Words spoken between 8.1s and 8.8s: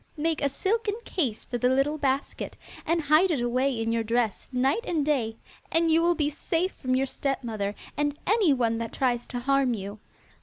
anyone